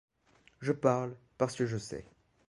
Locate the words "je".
0.61-0.71, 1.67-1.77